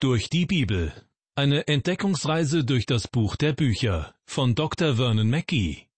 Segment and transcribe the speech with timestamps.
[0.00, 0.92] Durch die Bibel.
[1.34, 4.94] Eine Entdeckungsreise durch das Buch der Bücher von Dr.
[4.94, 5.88] Vernon Mackey.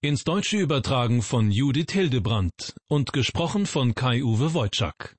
[0.00, 5.18] Ins Deutsche übertragen von Judith Hildebrandt und gesprochen von Kai-Uwe Wojczak.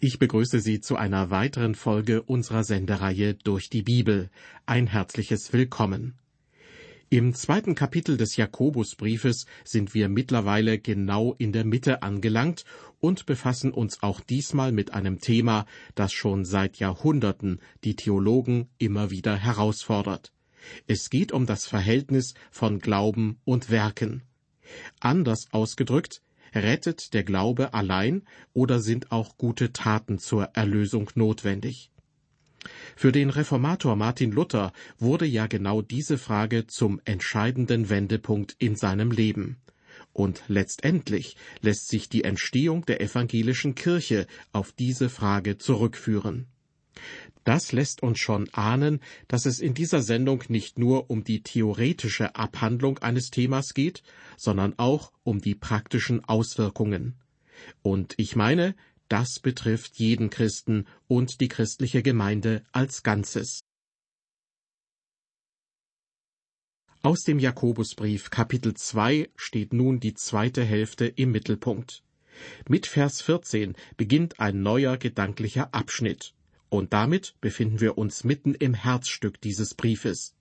[0.00, 4.28] Ich begrüße Sie zu einer weiteren Folge unserer Sendereihe Durch die Bibel.
[4.66, 6.18] Ein herzliches Willkommen.
[7.12, 12.64] Im zweiten Kapitel des Jakobusbriefes sind wir mittlerweile genau in der Mitte angelangt
[13.00, 19.10] und befassen uns auch diesmal mit einem Thema, das schon seit Jahrhunderten die Theologen immer
[19.10, 20.32] wieder herausfordert.
[20.86, 24.22] Es geht um das Verhältnis von Glauben und Werken.
[24.98, 26.22] Anders ausgedrückt,
[26.54, 28.22] rettet der Glaube allein
[28.54, 31.91] oder sind auch gute Taten zur Erlösung notwendig?
[32.96, 39.10] Für den Reformator Martin Luther wurde ja genau diese Frage zum entscheidenden Wendepunkt in seinem
[39.10, 39.56] Leben.
[40.12, 46.46] Und letztendlich lässt sich die Entstehung der evangelischen Kirche auf diese Frage zurückführen.
[47.44, 52.36] Das lässt uns schon ahnen, dass es in dieser Sendung nicht nur um die theoretische
[52.36, 54.02] Abhandlung eines Themas geht,
[54.36, 57.14] sondern auch um die praktischen Auswirkungen.
[57.82, 58.74] Und ich meine,
[59.12, 63.60] das betrifft jeden Christen und die christliche Gemeinde als Ganzes.
[67.02, 72.02] Aus dem Jakobusbrief Kapitel 2 steht nun die zweite Hälfte im Mittelpunkt.
[72.66, 76.34] Mit Vers 14 beginnt ein neuer gedanklicher Abschnitt.
[76.70, 80.34] Und damit befinden wir uns mitten im Herzstück dieses Briefes.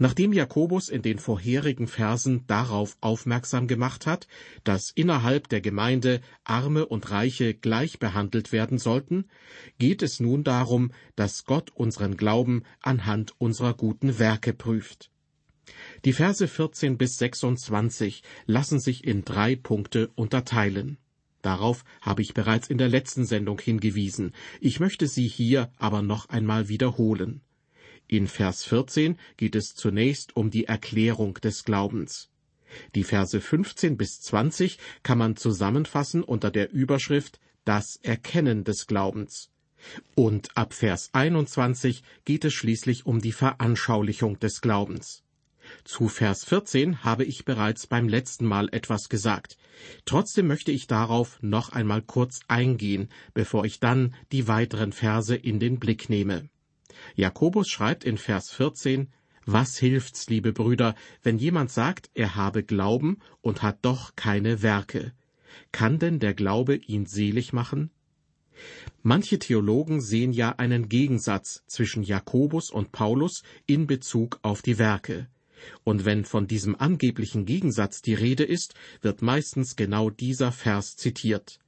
[0.00, 4.28] Nachdem Jakobus in den vorherigen Versen darauf aufmerksam gemacht hat,
[4.62, 9.24] dass innerhalb der Gemeinde Arme und Reiche gleich behandelt werden sollten,
[9.78, 15.10] geht es nun darum, dass Gott unseren Glauben anhand unserer guten Werke prüft.
[16.04, 20.98] Die Verse 14 bis 26 lassen sich in drei Punkte unterteilen.
[21.42, 24.32] Darauf habe ich bereits in der letzten Sendung hingewiesen.
[24.60, 27.42] Ich möchte sie hier aber noch einmal wiederholen.
[28.10, 32.30] In Vers 14 geht es zunächst um die Erklärung des Glaubens.
[32.94, 39.50] Die Verse 15 bis 20 kann man zusammenfassen unter der Überschrift Das Erkennen des Glaubens.
[40.14, 45.22] Und ab Vers 21 geht es schließlich um die Veranschaulichung des Glaubens.
[45.84, 49.58] Zu Vers 14 habe ich bereits beim letzten Mal etwas gesagt.
[50.06, 55.60] Trotzdem möchte ich darauf noch einmal kurz eingehen, bevor ich dann die weiteren Verse in
[55.60, 56.48] den Blick nehme.
[57.14, 59.08] Jakobus schreibt in Vers 14,
[59.44, 65.12] Was hilft's, liebe Brüder, wenn jemand sagt, er habe Glauben und hat doch keine Werke?
[65.72, 67.90] Kann denn der Glaube ihn selig machen?
[69.02, 75.28] Manche Theologen sehen ja einen Gegensatz zwischen Jakobus und Paulus in Bezug auf die Werke.
[75.84, 81.58] Und wenn von diesem angeblichen Gegensatz die Rede ist, wird meistens genau dieser Vers zitiert.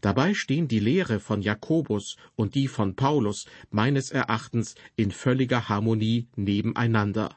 [0.00, 6.28] Dabei stehen die Lehre von Jakobus und die von Paulus meines Erachtens in völliger Harmonie
[6.36, 7.36] nebeneinander.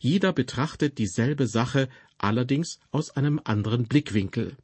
[0.00, 1.88] Jeder betrachtet dieselbe Sache,
[2.18, 4.56] allerdings aus einem anderen Blickwinkel.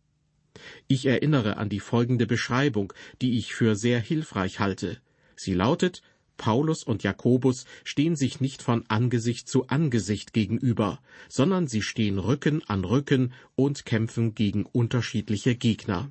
[0.87, 4.99] Ich erinnere an die folgende Beschreibung, die ich für sehr hilfreich halte.
[5.37, 6.03] Sie lautet
[6.37, 12.63] Paulus und Jakobus stehen sich nicht von Angesicht zu Angesicht gegenüber, sondern sie stehen Rücken
[12.67, 16.11] an Rücken und kämpfen gegen unterschiedliche Gegner.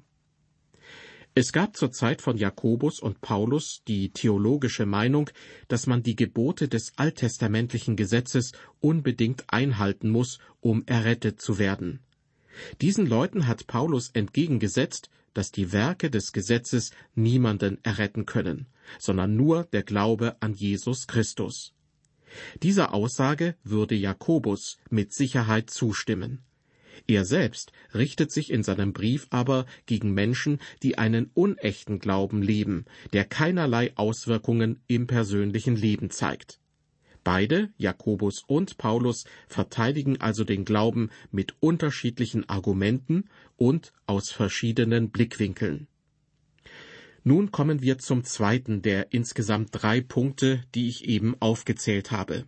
[1.34, 5.30] Es gab zur Zeit von Jakobus und Paulus die theologische Meinung,
[5.70, 12.02] dass man die Gebote des alttestamentlichen Gesetzes unbedingt einhalten muss, um errettet zu werden.
[12.82, 18.68] Diesen Leuten hat Paulus entgegengesetzt, dass die Werke des Gesetzes niemanden erretten können,
[19.00, 21.74] sondern nur der Glaube an Jesus Christus.
[22.62, 26.44] Dieser Aussage würde Jakobus mit Sicherheit zustimmen.
[27.08, 32.86] Er selbst richtet sich in seinem Brief aber gegen Menschen, die einen unechten Glauben leben,
[33.14, 36.60] der keinerlei Auswirkungen im persönlichen Leben zeigt.
[37.24, 45.88] Beide, Jakobus und Paulus, verteidigen also den Glauben mit unterschiedlichen Argumenten und aus verschiedenen Blickwinkeln.
[47.24, 52.46] Nun kommen wir zum zweiten der insgesamt drei Punkte, die ich eben aufgezählt habe.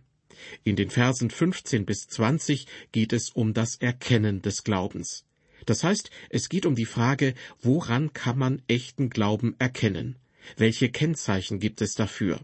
[0.62, 5.24] In den Versen 15 bis 20 geht es um das Erkennen des Glaubens.
[5.66, 10.16] Das heißt, es geht um die Frage, woran kann man echten Glauben erkennen?
[10.56, 12.40] Welche Kennzeichen gibt es dafür?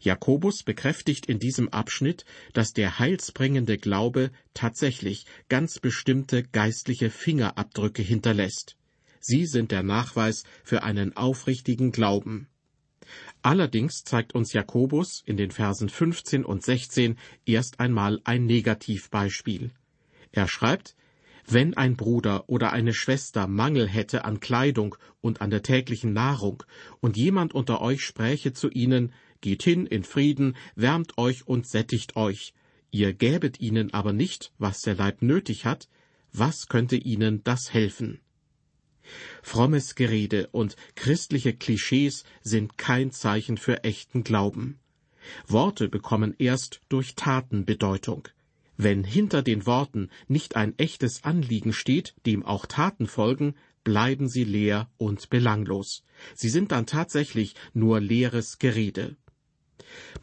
[0.00, 8.76] Jakobus bekräftigt in diesem Abschnitt, dass der heilsbringende Glaube tatsächlich ganz bestimmte geistliche Fingerabdrücke hinterlässt.
[9.20, 12.48] Sie sind der Nachweis für einen aufrichtigen Glauben.
[13.42, 19.70] Allerdings zeigt uns Jakobus in den Versen 15 und 16 erst einmal ein Negativbeispiel.
[20.32, 20.96] Er schreibt,
[21.46, 26.62] wenn ein Bruder oder eine Schwester Mangel hätte an Kleidung und an der täglichen Nahrung,
[27.00, 32.16] und jemand unter euch spräche zu ihnen, geht hin in Frieden, wärmt euch und sättigt
[32.16, 32.54] euch.
[32.90, 35.88] Ihr gäbet ihnen aber nicht, was der Leib nötig hat,
[36.32, 38.20] was könnte ihnen das helfen?
[39.42, 44.78] Frommes Gerede und christliche Klischees sind kein Zeichen für echten Glauben.
[45.46, 48.28] Worte bekommen erst durch Taten Bedeutung.
[48.76, 53.54] Wenn hinter den Worten nicht ein echtes Anliegen steht, dem auch Taten folgen,
[53.84, 56.04] bleiben sie leer und belanglos.
[56.34, 59.16] Sie sind dann tatsächlich nur leeres Gerede.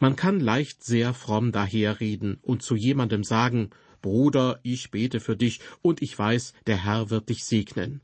[0.00, 3.70] Man kann leicht sehr fromm daherreden und zu jemandem sagen,
[4.02, 8.00] Bruder, ich bete für dich und ich weiß, der Herr wird dich segnen.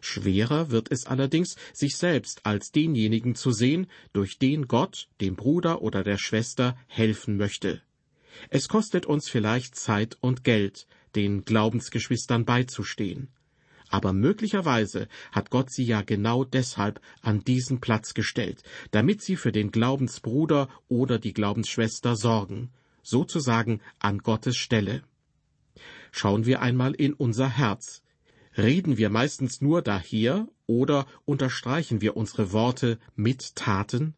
[0.00, 5.82] Schwerer wird es allerdings, sich selbst als denjenigen zu sehen, durch den Gott dem Bruder
[5.82, 7.82] oder der Schwester helfen möchte.
[8.50, 13.28] Es kostet uns vielleicht Zeit und Geld, den Glaubensgeschwistern beizustehen.
[13.90, 19.52] Aber möglicherweise hat Gott sie ja genau deshalb an diesen Platz gestellt, damit sie für
[19.52, 22.70] den Glaubensbruder oder die Glaubensschwester sorgen,
[23.02, 25.02] sozusagen an Gottes Stelle.
[26.12, 28.02] Schauen wir einmal in unser Herz.
[28.58, 34.14] Reden wir meistens nur daher oder unterstreichen wir unsere Worte mit Taten?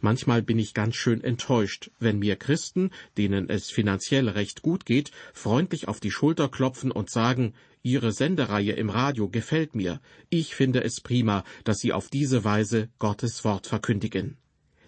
[0.00, 5.12] Manchmal bin ich ganz schön enttäuscht, wenn mir Christen, denen es finanziell recht gut geht,
[5.32, 7.54] freundlich auf die Schulter klopfen und sagen,
[7.84, 10.00] Ihre Sendereihe im Radio gefällt mir,
[10.30, 14.36] ich finde es prima, dass Sie auf diese Weise Gottes Wort verkündigen.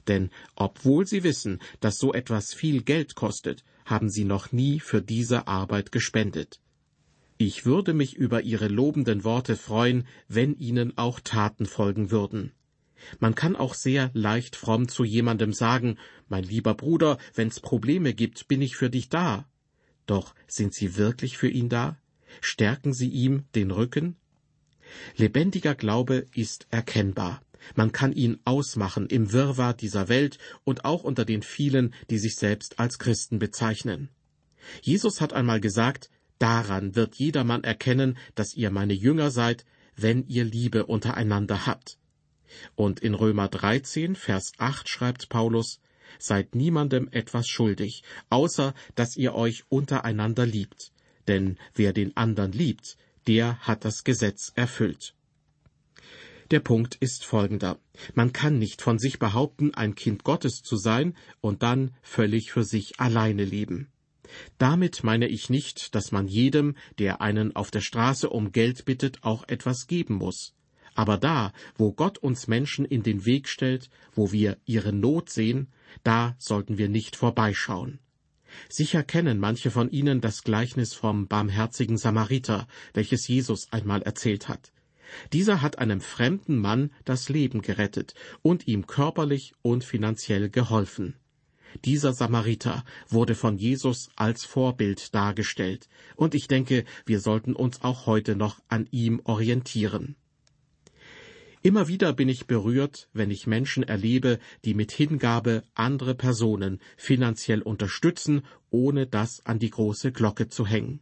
[0.08, 5.02] Denn obwohl Sie wissen, dass so etwas viel Geld kostet, haben Sie noch nie für
[5.02, 6.58] diese Arbeit gespendet.
[7.42, 12.52] Ich würde mich über Ihre lobenden Worte freuen, wenn Ihnen auch Taten folgen würden.
[13.18, 15.96] Man kann auch sehr leicht fromm zu jemandem sagen,
[16.28, 19.48] mein lieber Bruder, wenn's Probleme gibt, bin ich für dich da.
[20.04, 21.96] Doch sind Sie wirklich für ihn da?
[22.42, 24.16] Stärken Sie ihm den Rücken?
[25.16, 27.40] Lebendiger Glaube ist erkennbar.
[27.74, 32.36] Man kann ihn ausmachen im Wirrwarr dieser Welt und auch unter den vielen, die sich
[32.36, 34.10] selbst als Christen bezeichnen.
[34.82, 36.10] Jesus hat einmal gesagt,
[36.40, 41.98] Daran wird jedermann erkennen, dass ihr meine Jünger seid, wenn ihr Liebe untereinander habt.
[42.74, 45.80] Und in Römer 13, Vers 8 schreibt Paulus,
[46.18, 50.92] Seid niemandem etwas schuldig, außer dass ihr euch untereinander liebt.
[51.28, 52.96] Denn wer den anderen liebt,
[53.26, 55.14] der hat das Gesetz erfüllt.
[56.50, 57.78] Der Punkt ist folgender.
[58.14, 62.64] Man kann nicht von sich behaupten, ein Kind Gottes zu sein und dann völlig für
[62.64, 63.92] sich alleine leben.
[64.58, 69.22] Damit meine ich nicht, dass man jedem, der einen auf der Straße um Geld bittet,
[69.22, 70.54] auch etwas geben muss.
[70.94, 75.68] Aber da, wo Gott uns Menschen in den Weg stellt, wo wir ihre Not sehen,
[76.02, 78.00] da sollten wir nicht vorbeischauen.
[78.68, 84.72] Sicher kennen manche von Ihnen das Gleichnis vom barmherzigen Samariter, welches Jesus einmal erzählt hat.
[85.32, 91.16] Dieser hat einem fremden Mann das Leben gerettet und ihm körperlich und finanziell geholfen.
[91.84, 98.06] Dieser Samariter wurde von Jesus als Vorbild dargestellt, und ich denke, wir sollten uns auch
[98.06, 100.16] heute noch an ihm orientieren.
[101.62, 107.60] Immer wieder bin ich berührt, wenn ich Menschen erlebe, die mit Hingabe andere Personen finanziell
[107.60, 111.00] unterstützen, ohne das an die große Glocke zu hängen.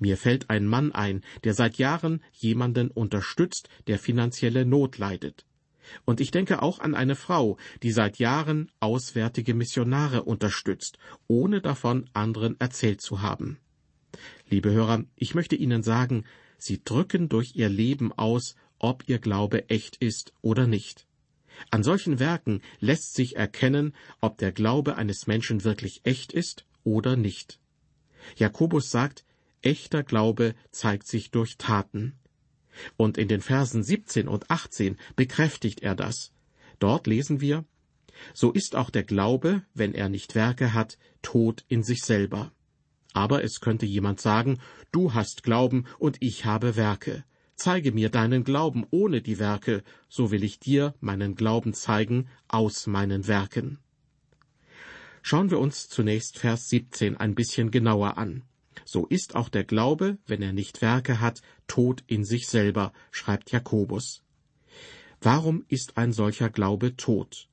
[0.00, 5.46] Mir fällt ein Mann ein, der seit Jahren jemanden unterstützt, der finanzielle Not leidet.
[6.04, 12.08] Und ich denke auch an eine Frau, die seit Jahren auswärtige Missionare unterstützt, ohne davon
[12.12, 13.58] anderen erzählt zu haben.
[14.48, 16.24] Liebe Hörer, ich möchte Ihnen sagen,
[16.58, 21.06] Sie drücken durch Ihr Leben aus, ob Ihr Glaube echt ist oder nicht.
[21.70, 27.16] An solchen Werken lässt sich erkennen, ob der Glaube eines Menschen wirklich echt ist oder
[27.16, 27.60] nicht.
[28.36, 29.24] Jakobus sagt,
[29.62, 32.18] echter Glaube zeigt sich durch Taten.
[32.96, 36.32] Und in den Versen 17 und 18 bekräftigt er das.
[36.78, 37.64] Dort lesen wir,
[38.32, 42.52] so ist auch der Glaube, wenn er nicht Werke hat, tot in sich selber.
[43.12, 44.58] Aber es könnte jemand sagen,
[44.92, 47.24] du hast Glauben und ich habe Werke.
[47.56, 52.88] Zeige mir deinen Glauben ohne die Werke, so will ich dir meinen Glauben zeigen aus
[52.88, 53.78] meinen Werken.
[55.22, 58.42] Schauen wir uns zunächst Vers 17 ein bisschen genauer an.
[58.84, 63.50] So ist auch der Glaube, wenn er nicht Werke hat, tot in sich selber, schreibt
[63.50, 64.22] Jakobus.
[65.20, 67.48] Warum ist ein solcher Glaube tot?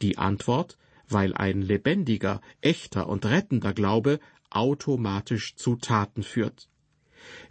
[0.00, 6.68] Die Antwort, weil ein lebendiger, echter und rettender Glaube automatisch zu Taten führt.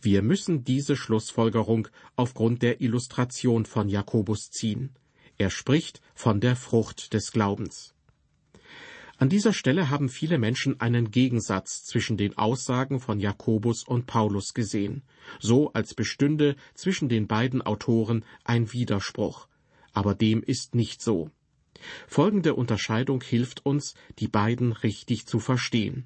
[0.02, 4.96] Wir müssen diese Schlussfolgerung aufgrund der Illustration von Jakobus ziehen.
[5.38, 7.94] Er spricht von der Frucht des Glaubens.
[9.20, 14.54] An dieser Stelle haben viele Menschen einen Gegensatz zwischen den Aussagen von Jakobus und Paulus
[14.54, 15.04] gesehen,
[15.42, 19.50] so als bestünde zwischen den beiden Autoren ein Widerspruch.
[19.92, 21.32] Aber dem ist nicht so.
[22.08, 26.06] Folgende Unterscheidung hilft uns, die beiden richtig zu verstehen.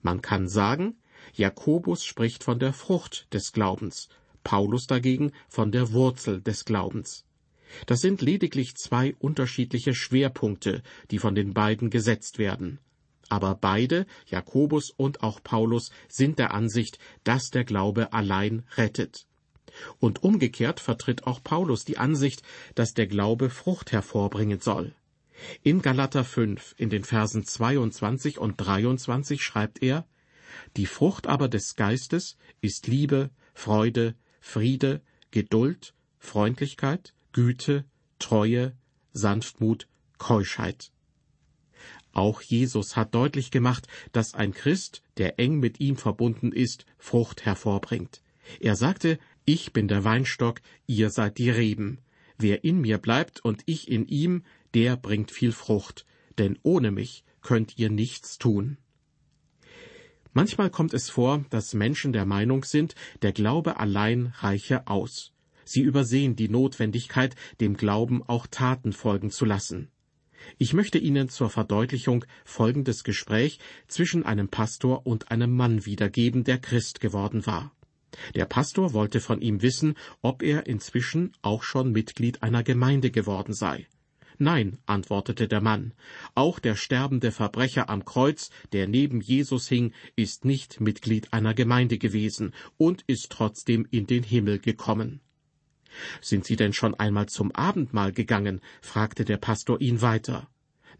[0.00, 0.96] Man kann sagen,
[1.34, 4.08] Jakobus spricht von der Frucht des Glaubens,
[4.42, 7.26] Paulus dagegen von der Wurzel des Glaubens.
[7.86, 12.78] Das sind lediglich zwei unterschiedliche Schwerpunkte, die von den beiden gesetzt werden.
[13.28, 19.26] Aber beide, Jakobus und auch Paulus, sind der Ansicht, dass der Glaube allein rettet.
[19.98, 22.42] Und umgekehrt vertritt auch Paulus die Ansicht,
[22.74, 24.94] dass der Glaube Frucht hervorbringen soll.
[25.62, 30.06] In Galater 5 in den Versen 22 und 23 schreibt er,
[30.76, 35.02] Die Frucht aber des Geistes ist Liebe, Freude, Friede,
[35.32, 37.84] Geduld, Freundlichkeit, Güte,
[38.20, 38.76] Treue,
[39.12, 39.88] Sanftmut,
[40.18, 40.92] Keuschheit.
[42.12, 47.44] Auch Jesus hat deutlich gemacht, dass ein Christ, der eng mit ihm verbunden ist, Frucht
[47.44, 48.22] hervorbringt.
[48.60, 51.98] Er sagte, ich bin der Weinstock, ihr seid die Reben.
[52.38, 56.06] Wer in mir bleibt und ich in ihm, der bringt viel Frucht,
[56.38, 58.78] denn ohne mich könnt ihr nichts tun.
[60.32, 65.33] Manchmal kommt es vor, dass Menschen der Meinung sind, der Glaube allein reiche aus.
[65.64, 69.90] Sie übersehen die Notwendigkeit, dem Glauben auch Taten folgen zu lassen.
[70.58, 76.58] Ich möchte Ihnen zur Verdeutlichung folgendes Gespräch zwischen einem Pastor und einem Mann wiedergeben, der
[76.58, 77.72] Christ geworden war.
[78.34, 83.52] Der Pastor wollte von ihm wissen, ob er inzwischen auch schon Mitglied einer Gemeinde geworden
[83.52, 83.88] sei.
[84.38, 85.94] Nein, antwortete der Mann,
[86.34, 91.98] auch der sterbende Verbrecher am Kreuz, der neben Jesus hing, ist nicht Mitglied einer Gemeinde
[91.98, 95.20] gewesen und ist trotzdem in den Himmel gekommen.
[96.20, 98.60] Sind Sie denn schon einmal zum Abendmahl gegangen?
[98.80, 100.48] fragte der Pastor ihn weiter.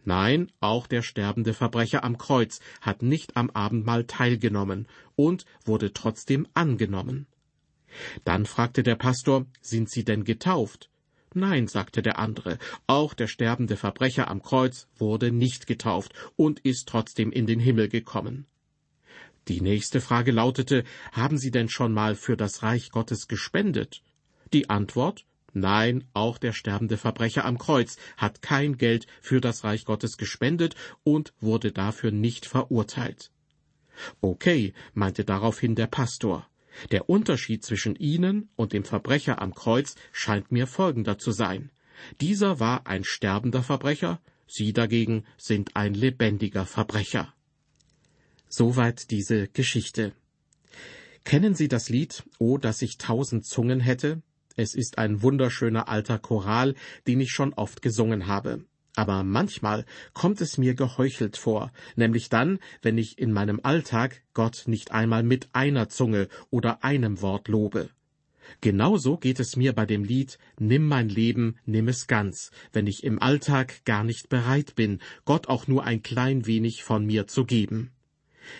[0.03, 6.47] Nein, auch der sterbende Verbrecher am Kreuz hat nicht am Abendmahl teilgenommen und wurde trotzdem
[6.53, 7.27] angenommen.
[8.23, 10.89] Dann fragte der Pastor, sind Sie denn getauft?
[11.33, 16.87] Nein, sagte der andere, auch der sterbende Verbrecher am Kreuz wurde nicht getauft und ist
[16.87, 18.45] trotzdem in den Himmel gekommen.
[19.47, 24.01] Die nächste Frage lautete, haben Sie denn schon mal für das Reich Gottes gespendet?
[24.53, 25.25] Die Antwort
[25.57, 30.75] Nein, auch der sterbende Verbrecher am Kreuz hat kein Geld für das Reich Gottes gespendet
[31.05, 33.31] und wurde dafür nicht verurteilt.
[34.19, 36.45] Okay, meinte daraufhin der Pastor.
[36.91, 41.71] Der Unterschied zwischen Ihnen und dem Verbrecher am Kreuz scheint mir folgender zu sein.
[42.19, 47.33] Dieser war ein sterbender Verbrecher, Sie dagegen sind ein lebendiger Verbrecher.
[48.49, 50.11] Soweit diese Geschichte.
[51.23, 54.21] Kennen Sie das Lied O, dass ich tausend Zungen hätte?
[54.55, 56.75] Es ist ein wunderschöner alter Choral,
[57.07, 58.63] den ich schon oft gesungen habe.
[58.95, 64.63] Aber manchmal kommt es mir geheuchelt vor, nämlich dann, wenn ich in meinem Alltag Gott
[64.67, 67.89] nicht einmal mit einer Zunge oder einem Wort lobe.
[68.61, 73.03] Genauso geht es mir bei dem Lied Nimm mein Leben, nimm es ganz, wenn ich
[73.03, 77.43] im Alltag gar nicht bereit bin, Gott auch nur ein klein wenig von mir zu
[77.43, 77.91] geben.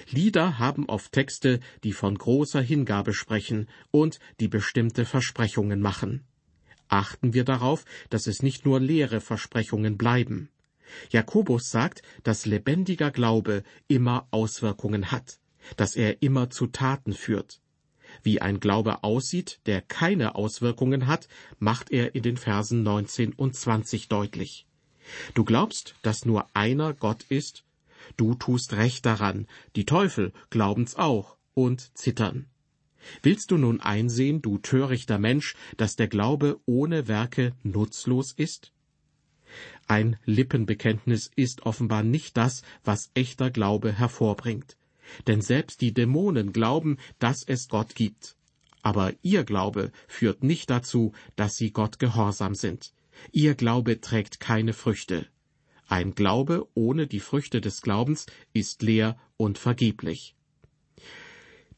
[0.10, 6.24] Lieder haben oft Texte, die von großer Hingabe sprechen und die bestimmte Versprechungen machen.
[6.88, 10.50] Achten wir darauf, dass es nicht nur leere Versprechungen bleiben.
[11.10, 15.40] Jakobus sagt, dass lebendiger Glaube immer Auswirkungen hat,
[15.78, 17.60] dass er immer zu Taten führt.
[18.22, 21.28] Wie ein Glaube aussieht, der keine Auswirkungen hat,
[21.60, 24.68] macht er in den Versen 19 und 20 deutlich.
[25.34, 27.66] Du glaubst, dass nur einer Gott ist
[28.18, 32.48] Du tust recht daran, die Teufel glauben's auch und zittern.
[33.22, 38.72] Willst du nun einsehen, du törichter Mensch, dass der Glaube ohne Werke nutzlos ist?
[39.88, 44.78] Ein Lippenbekenntnis ist offenbar nicht das, was echter Glaube hervorbringt.
[45.28, 48.36] Denn selbst die Dämonen glauben, dass es Gott gibt.
[48.82, 52.94] Aber ihr Glaube führt nicht dazu, dass sie Gott gehorsam sind.
[53.32, 55.28] Ihr Glaube trägt keine Früchte.
[55.88, 60.36] Ein Glaube ohne die Früchte des Glaubens ist leer und vergeblich.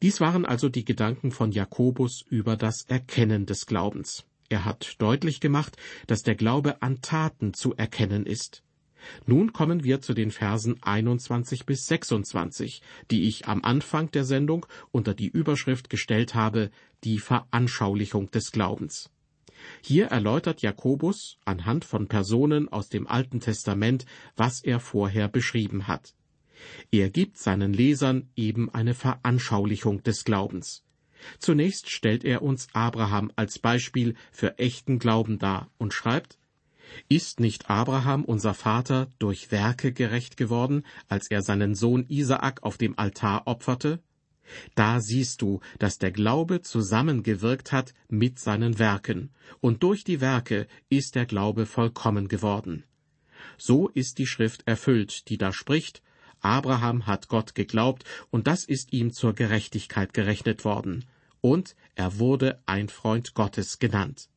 [0.00, 4.24] Dies waren also die Gedanken von Jakobus über das Erkennen des Glaubens.
[4.48, 8.62] Er hat deutlich gemacht, dass der Glaube an Taten zu erkennen ist.
[9.26, 14.66] Nun kommen wir zu den Versen 21 bis 26, die ich am Anfang der Sendung
[14.90, 16.70] unter die Überschrift gestellt habe,
[17.04, 19.10] die Veranschaulichung des Glaubens.
[19.82, 26.14] Hier erläutert Jakobus anhand von Personen aus dem Alten Testament, was er vorher beschrieben hat.
[26.90, 30.84] Er gibt seinen Lesern eben eine Veranschaulichung des Glaubens.
[31.38, 36.38] Zunächst stellt er uns Abraham als Beispiel für echten Glauben dar und schreibt,
[37.08, 42.78] ist nicht Abraham unser Vater durch Werke gerecht geworden, als er seinen Sohn Isaak auf
[42.78, 44.02] dem Altar opferte?
[44.74, 50.66] Da siehst du, dass der Glaube zusammengewirkt hat mit seinen Werken, und durch die Werke
[50.88, 52.84] ist der Glaube vollkommen geworden.
[53.56, 56.02] So ist die Schrift erfüllt, die da spricht,
[56.40, 61.04] Abraham hat Gott geglaubt, und das ist ihm zur Gerechtigkeit gerechnet worden,
[61.40, 64.28] und er wurde ein Freund Gottes genannt.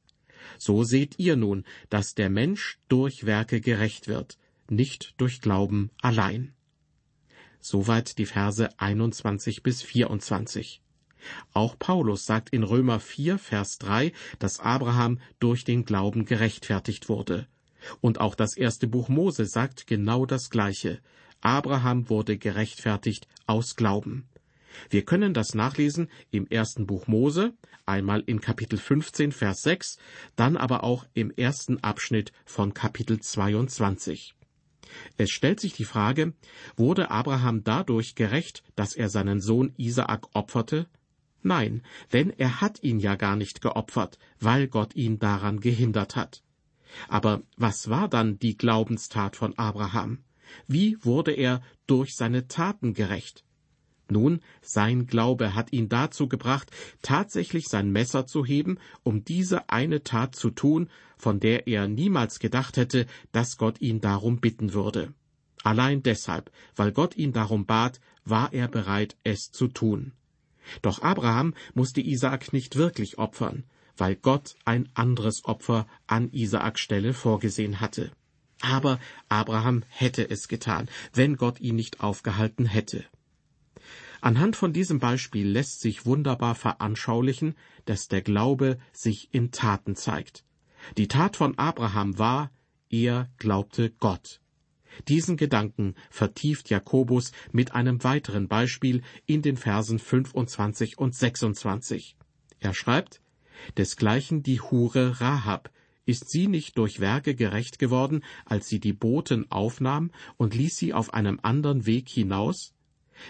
[0.58, 4.38] So seht ihr nun, dass der Mensch durch Werke gerecht wird,
[4.70, 6.54] nicht durch Glauben allein.
[7.62, 10.82] Soweit die Verse 21 bis 24.
[11.54, 17.48] Auch Paulus sagt in Römer 4, Vers 3, dass Abraham durch den Glauben gerechtfertigt wurde.
[18.00, 21.00] Und auch das erste Buch Mose sagt genau das Gleiche.
[21.42, 24.28] Abraham wurde gerechtfertigt aus Glauben.
[24.90, 27.54] Wir können das nachlesen im ersten Buch Mose,
[27.86, 29.98] einmal in Kapitel 15, Vers 6,
[30.36, 34.34] dann aber auch im ersten Abschnitt von Kapitel 22.
[35.18, 36.34] Es stellt sich die Frage,
[36.76, 40.88] wurde Abraham dadurch gerecht, dass er seinen Sohn Isaak opferte?
[41.44, 41.82] Nein,
[42.14, 46.44] denn er hat ihn ja gar nicht geopfert, weil Gott ihn daran gehindert hat.
[47.08, 50.20] Aber was war dann die Glaubenstat von Abraham?
[50.68, 53.44] Wie wurde er durch seine Taten gerecht?
[54.12, 56.70] Nun, sein Glaube hat ihn dazu gebracht,
[57.02, 62.40] tatsächlich sein Messer zu heben, um diese eine Tat zu tun, von der er niemals
[62.40, 65.14] gedacht hätte, dass Gott ihn darum bitten würde.
[65.64, 70.12] Allein deshalb, weil Gott ihn darum bat, war er bereit, es zu tun.
[70.82, 73.64] Doch Abraham musste Isaak nicht wirklich opfern,
[73.98, 78.12] weil Gott ein anderes Opfer an Isaaks Stelle vorgesehen hatte.
[78.62, 83.06] Aber Abraham hätte es getan, wenn Gott ihn nicht aufgehalten hätte.
[84.22, 90.46] Anhand von diesem Beispiel lässt sich wunderbar veranschaulichen, dass der Glaube sich in Taten zeigt.
[90.98, 92.52] Die Tat von Abraham war,
[92.90, 94.40] er glaubte Gott.
[95.08, 102.16] Diesen Gedanken vertieft Jakobus mit einem weiteren Beispiel in den Versen 25 und 26.
[102.60, 103.22] Er schreibt,
[103.78, 105.72] Desgleichen die Hure Rahab,
[106.06, 110.94] ist sie nicht durch Werke gerecht geworden, als sie die Boten aufnahm und ließ sie
[110.94, 112.74] auf einem anderen Weg hinaus?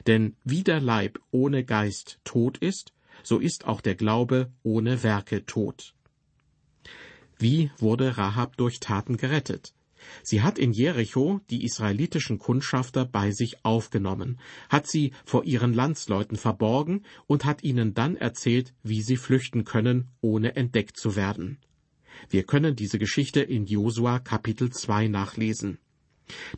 [0.07, 5.45] Denn wie der Leib ohne Geist tot ist, so ist auch der Glaube ohne Werke
[5.45, 5.93] tot.
[7.37, 9.73] Wie wurde Rahab durch Taten gerettet?
[10.23, 16.37] Sie hat in Jericho die israelitischen Kundschafter bei sich aufgenommen, hat sie vor ihren Landsleuten
[16.37, 21.59] verborgen und hat ihnen dann erzählt, wie sie flüchten können, ohne entdeckt zu werden.
[22.29, 25.79] Wir können diese Geschichte in Josua Kapitel 2 nachlesen.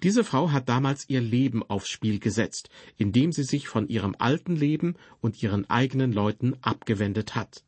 [0.01, 4.55] Diese Frau hat damals ihr Leben aufs Spiel gesetzt, indem sie sich von ihrem alten
[4.55, 7.63] Leben und ihren eigenen Leuten abgewendet hat.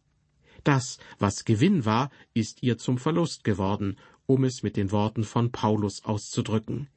[0.63, 5.51] Das, was Gewinn war, ist ihr zum Verlust geworden, um es mit den Worten von
[5.51, 6.87] Paulus auszudrücken.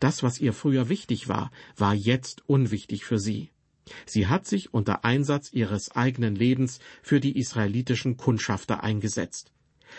[0.00, 3.50] Das, was ihr früher wichtig war, war jetzt unwichtig für sie.
[4.06, 9.52] Sie hat sich unter Einsatz ihres eigenen Lebens für die israelitischen Kundschafter eingesetzt.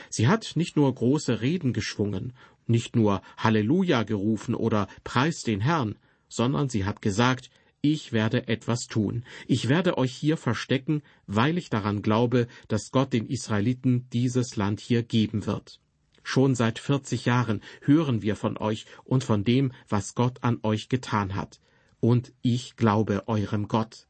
[0.09, 2.33] Sie hat nicht nur große Reden geschwungen
[2.67, 5.95] nicht nur Halleluja gerufen oder Preis den Herrn,
[6.27, 7.49] sondern sie hat gesagt,
[7.81, 9.23] ich werde etwas tun.
[9.47, 14.79] Ich werde euch hier verstecken, weil ich daran glaube, dass Gott den Israeliten dieses Land
[14.79, 15.79] hier geben wird.
[16.23, 20.89] Schon seit vierzig Jahren hören wir von euch und von dem, was Gott an euch
[20.89, 21.61] getan hat.
[21.99, 24.07] Und ich glaube eurem Gott.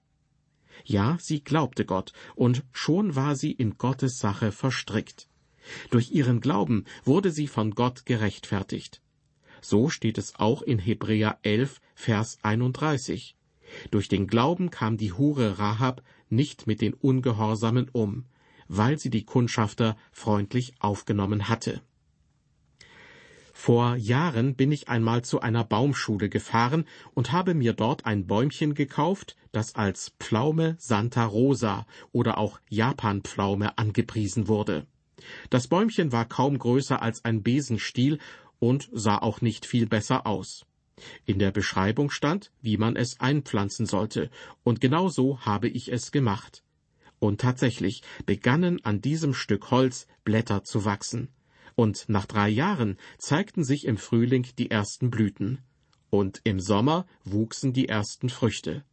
[0.85, 5.27] Ja, sie glaubte Gott, und schon war sie in Gottes Sache verstrickt.
[5.89, 9.01] Durch ihren Glauben wurde sie von Gott gerechtfertigt.
[9.61, 13.35] So steht es auch in Hebräer 11, Vers 31.
[13.91, 18.25] Durch den Glauben kam die Hure Rahab nicht mit den Ungehorsamen um,
[18.67, 21.81] weil sie die Kundschafter freundlich aufgenommen hatte.
[23.53, 28.73] Vor Jahren bin ich einmal zu einer Baumschule gefahren und habe mir dort ein Bäumchen
[28.73, 34.85] gekauft, das als Pflaume Santa Rosa oder auch Japanpflaume angepriesen wurde.
[35.49, 38.19] Das Bäumchen war kaum größer als ein Besenstiel
[38.59, 40.65] und sah auch nicht viel besser aus.
[41.25, 44.29] In der Beschreibung stand, wie man es einpflanzen sollte,
[44.63, 46.63] und genau so habe ich es gemacht.
[47.19, 51.29] Und tatsächlich begannen an diesem Stück Holz Blätter zu wachsen.
[51.75, 55.59] Und nach drei Jahren zeigten sich im Frühling die ersten Blüten.
[56.09, 58.83] Und im Sommer wuchsen die ersten Früchte.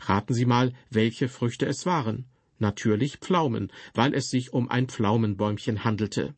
[0.00, 2.26] Raten Sie mal, welche Früchte es waren.
[2.58, 6.34] Natürlich Pflaumen, weil es sich um ein Pflaumenbäumchen handelte.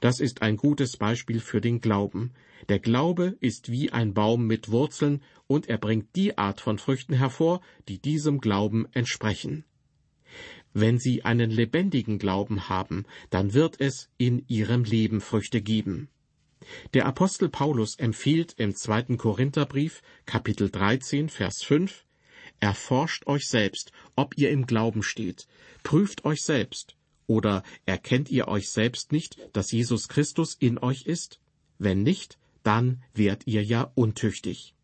[0.00, 2.32] Das ist ein gutes Beispiel für den Glauben.
[2.68, 7.14] Der Glaube ist wie ein Baum mit Wurzeln und er bringt die Art von Früchten
[7.14, 9.64] hervor, die diesem Glauben entsprechen.
[10.72, 16.08] Wenn Sie einen lebendigen Glauben haben, dann wird es in Ihrem Leben Früchte geben.
[16.94, 22.05] Der Apostel Paulus empfiehlt im zweiten Korintherbrief, Kapitel 13, Vers 5,
[22.60, 25.46] Erforscht euch selbst, ob ihr im Glauben steht.
[25.82, 26.96] Prüft euch selbst.
[27.26, 31.40] Oder erkennt ihr euch selbst nicht, dass Jesus Christus in euch ist?
[31.78, 34.74] Wenn nicht, dann wärt ihr ja untüchtig.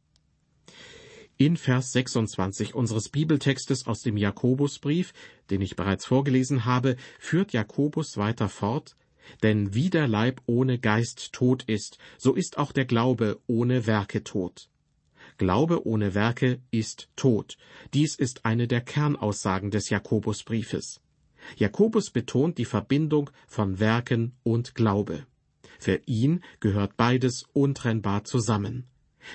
[1.37, 5.13] In Vers 26 unseres Bibeltextes aus dem Jakobusbrief,
[5.51, 8.97] den ich bereits vorgelesen habe, führt Jakobus weiter fort,
[9.43, 14.23] denn wie der Leib ohne Geist tot ist, so ist auch der Glaube ohne Werke
[14.23, 14.69] tot.
[15.39, 17.57] Glaube ohne Werke ist tot.
[17.95, 21.01] Dies ist eine der Kernaussagen des Jakobusbriefes.
[21.57, 25.27] Jakobus betont die Verbindung von Werken und Glaube.
[25.79, 28.87] Für ihn gehört beides untrennbar zusammen.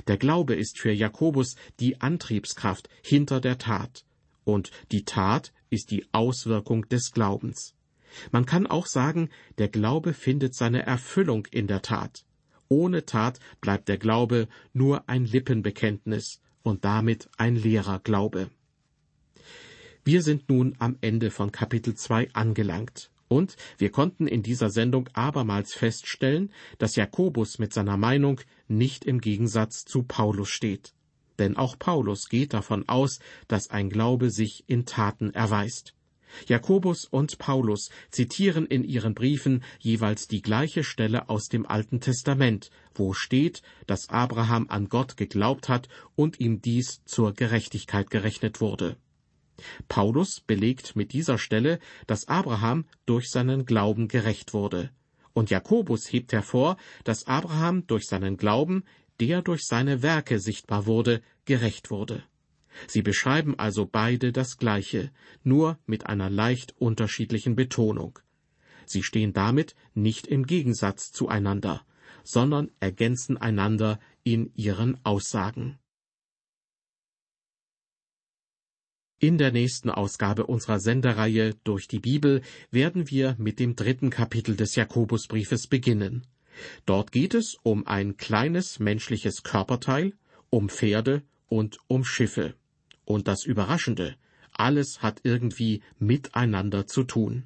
[0.07, 4.05] Der Glaube ist für Jakobus die Antriebskraft hinter der Tat,
[4.43, 7.75] und die Tat ist die Auswirkung des Glaubens.
[8.31, 12.25] Man kann auch sagen, der Glaube findet seine Erfüllung in der Tat.
[12.69, 18.49] Ohne Tat bleibt der Glaube nur ein Lippenbekenntnis und damit ein leerer Glaube.
[20.03, 23.09] Wir sind nun am Ende von Kapitel 2 angelangt.
[23.27, 29.19] Und wir konnten in dieser Sendung abermals feststellen, dass Jakobus mit seiner Meinung nicht im
[29.19, 30.93] Gegensatz zu Paulus steht.
[31.37, 35.93] Denn auch Paulus geht davon aus, dass ein Glaube sich in Taten erweist.
[36.47, 42.69] Jakobus und Paulus zitieren in ihren Briefen jeweils die gleiche Stelle aus dem Alten Testament,
[42.93, 48.97] wo steht, dass Abraham an Gott geglaubt hat und ihm dies zur Gerechtigkeit gerechnet wurde.
[49.87, 54.91] Paulus belegt mit dieser Stelle, dass Abraham durch seinen Glauben gerecht wurde.
[55.33, 58.83] Und Jakobus hebt hervor, dass Abraham durch seinen Glauben,
[59.19, 62.23] der durch seine Werke sichtbar wurde, gerecht wurde.
[62.85, 65.11] Sie beschreiben also beide das Gleiche,
[65.43, 68.19] nur mit einer leicht unterschiedlichen Betonung.
[68.85, 71.85] Sie stehen damit nicht im Gegensatz zueinander,
[72.23, 75.79] sondern ergänzen einander in ihren Aussagen.
[79.19, 84.55] In der nächsten Ausgabe unserer Sendereihe durch die Bibel werden wir mit dem dritten Kapitel
[84.55, 86.27] des Jakobusbriefes beginnen.
[86.85, 90.13] Dort geht es um ein kleines menschliches Körperteil,
[90.51, 92.53] um Pferde und um Schiffe.
[93.07, 94.17] Und das Überraschende,
[94.51, 97.43] alles hat irgendwie miteinander zu tun.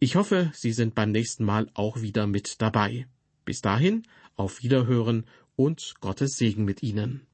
[0.00, 3.06] Ich hoffe, Sie sind beim nächsten Mal auch wieder mit dabei.
[3.46, 4.02] Bis dahin,
[4.36, 5.24] auf Wiederhören
[5.56, 7.22] und Gottes Segen mit Ihnen.